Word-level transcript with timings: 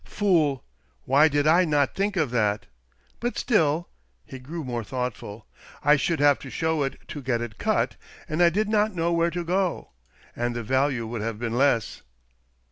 "Fool! 0.07 0.63
Why 1.03 1.27
did 1.27 1.45
I 1.45 1.63
not 1.63 1.93
think 1.93 2.15
of 2.17 2.31
that? 2.31 2.65
But 3.19 3.37
still 3.37 3.87
"—he 4.25 4.39
grew 4.39 4.63
more 4.63 4.83
thoughtful 4.83 5.45
—"I 5.83 5.95
should 5.95 6.19
have 6.19 6.39
to 6.39 6.49
show 6.49 6.81
it 6.81 6.97
to 7.09 7.21
get 7.21 7.39
it 7.39 7.59
cut, 7.59 7.97
and 8.27 8.41
I 8.41 8.49
did 8.49 8.67
not 8.67 8.95
know 8.95 9.13
where 9.13 9.29
to 9.29 9.43
go. 9.43 9.91
And 10.35 10.55
the 10.55 10.63
value 10.63 11.05
would 11.05 11.21
have 11.21 11.37
been 11.37 11.55
less." 11.55 12.01